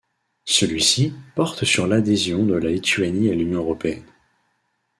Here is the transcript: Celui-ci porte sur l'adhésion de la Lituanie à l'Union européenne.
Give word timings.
Celui-ci 0.45 1.13
porte 1.35 1.63
sur 1.63 1.85
l'adhésion 1.85 2.43
de 2.43 2.55
la 2.55 2.71
Lituanie 2.71 3.29
à 3.29 3.35
l'Union 3.35 3.59
européenne. 3.59 4.07